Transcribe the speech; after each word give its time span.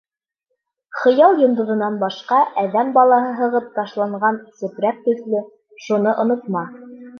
Хыял 1.01 1.33
йондоҙонан 1.41 1.99
башҡа 2.03 2.39
әҙәм 2.63 2.89
балаһы 2.97 3.37
һығып 3.43 3.69
ташланған 3.77 4.41
сепрәк 4.63 5.07
төҫлө, 5.07 5.45
шуны 5.87 6.19
онотма. 6.27 6.69